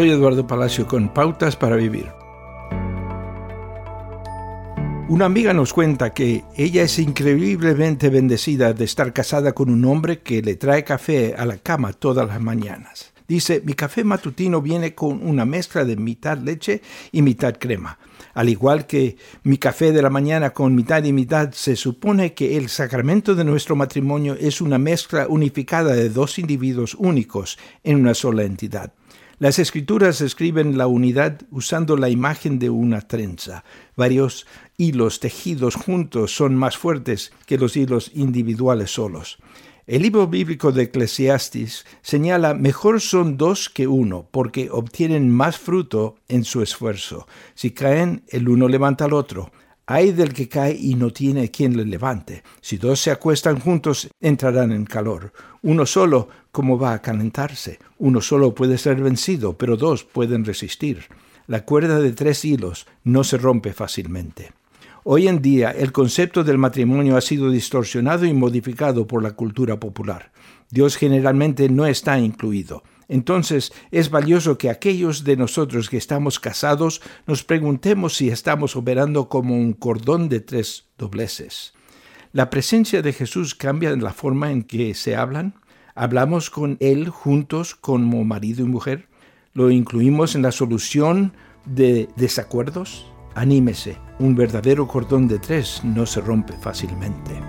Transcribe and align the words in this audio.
Soy 0.00 0.08
Eduardo 0.08 0.46
Palacio 0.46 0.86
con 0.86 1.10
Pautas 1.10 1.56
para 1.56 1.76
Vivir. 1.76 2.06
Una 5.10 5.26
amiga 5.26 5.52
nos 5.52 5.74
cuenta 5.74 6.14
que 6.14 6.42
ella 6.56 6.84
es 6.84 6.98
increíblemente 6.98 8.08
bendecida 8.08 8.72
de 8.72 8.84
estar 8.84 9.12
casada 9.12 9.52
con 9.52 9.68
un 9.68 9.84
hombre 9.84 10.20
que 10.20 10.40
le 10.40 10.56
trae 10.56 10.84
café 10.84 11.34
a 11.36 11.44
la 11.44 11.58
cama 11.58 11.92
todas 11.92 12.26
las 12.26 12.40
mañanas. 12.40 13.12
Dice, 13.30 13.62
mi 13.64 13.74
café 13.74 14.02
matutino 14.02 14.60
viene 14.60 14.92
con 14.92 15.24
una 15.24 15.44
mezcla 15.44 15.84
de 15.84 15.94
mitad 15.94 16.36
leche 16.38 16.82
y 17.12 17.22
mitad 17.22 17.56
crema. 17.56 17.96
Al 18.34 18.48
igual 18.48 18.88
que 18.88 19.18
mi 19.44 19.56
café 19.56 19.92
de 19.92 20.02
la 20.02 20.10
mañana 20.10 20.50
con 20.50 20.74
mitad 20.74 21.04
y 21.04 21.12
mitad, 21.12 21.52
se 21.52 21.76
supone 21.76 22.34
que 22.34 22.56
el 22.56 22.68
sacramento 22.68 23.36
de 23.36 23.44
nuestro 23.44 23.76
matrimonio 23.76 24.34
es 24.34 24.60
una 24.60 24.78
mezcla 24.78 25.28
unificada 25.28 25.94
de 25.94 26.10
dos 26.10 26.40
individuos 26.40 26.96
únicos 26.98 27.56
en 27.84 28.00
una 28.00 28.14
sola 28.14 28.42
entidad. 28.42 28.94
Las 29.38 29.60
escrituras 29.60 30.20
escriben 30.22 30.76
la 30.76 30.88
unidad 30.88 31.40
usando 31.52 31.96
la 31.96 32.08
imagen 32.08 32.58
de 32.58 32.68
una 32.68 33.00
trenza. 33.00 33.62
Varios 33.96 34.44
hilos 34.76 35.20
tejidos 35.20 35.76
juntos 35.76 36.34
son 36.34 36.56
más 36.56 36.76
fuertes 36.76 37.30
que 37.46 37.58
los 37.58 37.76
hilos 37.76 38.10
individuales 38.12 38.90
solos. 38.90 39.38
El 39.90 40.02
libro 40.02 40.28
bíblico 40.28 40.70
de 40.70 40.84
Eclesiastes 40.84 41.84
señala 42.00 42.54
mejor 42.54 43.00
son 43.00 43.36
dos 43.36 43.68
que 43.68 43.88
uno, 43.88 44.24
porque 44.30 44.70
obtienen 44.70 45.28
más 45.28 45.58
fruto 45.58 46.14
en 46.28 46.44
su 46.44 46.62
esfuerzo. 46.62 47.26
Si 47.56 47.72
caen, 47.72 48.22
el 48.28 48.48
uno 48.48 48.68
levanta 48.68 49.06
al 49.06 49.14
otro. 49.14 49.50
Hay 49.86 50.12
del 50.12 50.32
que 50.32 50.48
cae 50.48 50.76
y 50.78 50.94
no 50.94 51.12
tiene 51.12 51.50
quien 51.50 51.76
le 51.76 51.84
levante. 51.84 52.44
Si 52.60 52.76
dos 52.76 53.00
se 53.00 53.10
acuestan 53.10 53.58
juntos, 53.58 54.08
entrarán 54.20 54.70
en 54.70 54.84
calor. 54.84 55.32
Uno 55.62 55.84
solo, 55.86 56.28
¿cómo 56.52 56.78
va 56.78 56.92
a 56.92 57.02
calentarse? 57.02 57.80
Uno 57.98 58.20
solo 58.20 58.54
puede 58.54 58.78
ser 58.78 59.02
vencido, 59.02 59.58
pero 59.58 59.76
dos 59.76 60.04
pueden 60.04 60.44
resistir. 60.44 61.06
La 61.48 61.64
cuerda 61.64 61.98
de 61.98 62.12
tres 62.12 62.44
hilos 62.44 62.86
no 63.02 63.24
se 63.24 63.38
rompe 63.38 63.72
fácilmente. 63.72 64.52
Hoy 65.02 65.28
en 65.28 65.40
día 65.40 65.70
el 65.70 65.92
concepto 65.92 66.44
del 66.44 66.58
matrimonio 66.58 67.16
ha 67.16 67.22
sido 67.22 67.50
distorsionado 67.50 68.26
y 68.26 68.34
modificado 68.34 69.06
por 69.06 69.22
la 69.22 69.32
cultura 69.32 69.80
popular. 69.80 70.30
Dios 70.70 70.96
generalmente 70.96 71.70
no 71.70 71.86
está 71.86 72.18
incluido. 72.18 72.82
Entonces 73.08 73.72
es 73.90 74.10
valioso 74.10 74.58
que 74.58 74.68
aquellos 74.68 75.24
de 75.24 75.38
nosotros 75.38 75.88
que 75.88 75.96
estamos 75.96 76.38
casados 76.38 77.00
nos 77.26 77.42
preguntemos 77.44 78.14
si 78.14 78.28
estamos 78.28 78.76
operando 78.76 79.30
como 79.30 79.56
un 79.56 79.72
cordón 79.72 80.28
de 80.28 80.40
tres 80.40 80.84
dobleces. 80.98 81.72
¿La 82.32 82.50
presencia 82.50 83.00
de 83.00 83.14
Jesús 83.14 83.54
cambia 83.54 83.96
la 83.96 84.12
forma 84.12 84.52
en 84.52 84.62
que 84.62 84.92
se 84.92 85.16
hablan? 85.16 85.54
¿Hablamos 85.94 86.50
con 86.50 86.76
Él 86.78 87.08
juntos 87.08 87.74
como 87.74 88.22
marido 88.24 88.64
y 88.64 88.68
mujer? 88.68 89.08
¿Lo 89.54 89.70
incluimos 89.70 90.34
en 90.34 90.42
la 90.42 90.52
solución 90.52 91.32
de 91.64 92.08
desacuerdos? 92.16 93.06
Anímese, 93.34 93.96
un 94.18 94.34
verdadero 94.34 94.86
cordón 94.86 95.28
de 95.28 95.38
tres 95.38 95.82
no 95.84 96.06
se 96.06 96.20
rompe 96.20 96.52
fácilmente. 96.54 97.40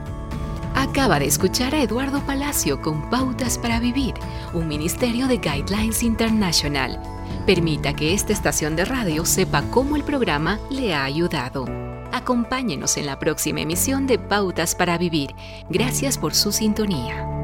Acaba 0.75 1.19
de 1.19 1.25
escuchar 1.25 1.75
a 1.75 1.81
Eduardo 1.81 2.21
Palacio 2.21 2.81
con 2.81 3.09
Pautas 3.09 3.57
para 3.57 3.79
Vivir, 3.79 4.13
un 4.53 4.67
ministerio 4.67 5.27
de 5.27 5.37
Guidelines 5.37 6.03
International. 6.03 7.01
Permita 7.45 7.93
que 7.93 8.13
esta 8.13 8.33
estación 8.33 8.75
de 8.75 8.85
radio 8.85 9.25
sepa 9.25 9.63
cómo 9.69 9.95
el 9.95 10.03
programa 10.03 10.59
le 10.69 10.93
ha 10.93 11.03
ayudado. 11.03 11.65
Acompáñenos 12.11 12.97
en 12.97 13.05
la 13.05 13.19
próxima 13.19 13.61
emisión 13.61 14.05
de 14.05 14.19
Pautas 14.19 14.75
para 14.75 14.97
Vivir. 14.97 15.33
Gracias 15.69 16.17
por 16.17 16.33
su 16.33 16.51
sintonía. 16.51 17.40